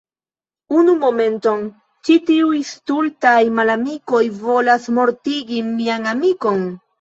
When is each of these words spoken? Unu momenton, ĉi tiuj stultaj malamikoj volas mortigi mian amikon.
Unu 0.75 0.93
momenton, 1.01 1.59
ĉi 2.09 2.15
tiuj 2.29 2.61
stultaj 2.69 3.35
malamikoj 3.59 4.23
volas 4.47 4.89
mortigi 4.97 5.61
mian 5.69 6.11
amikon. 6.15 6.67